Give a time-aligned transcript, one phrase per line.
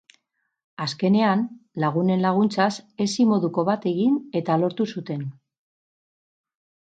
[0.83, 1.41] Azkenean,
[1.83, 2.69] lagunen laguntzaz,
[3.05, 5.27] hesi moduko bat egin eta lortu zuten.